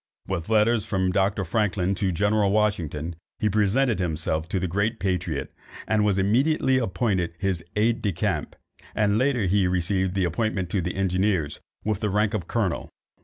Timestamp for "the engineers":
10.81-11.59